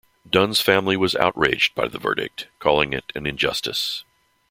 Dunne's 0.27 0.59
family 0.59 0.97
was 0.97 1.15
outraged 1.17 1.75
by 1.75 1.87
the 1.87 1.99
verdict, 1.99 2.47
calling 2.57 2.91
it 2.91 3.11
an 3.13 3.27
"injustice". 3.27 4.03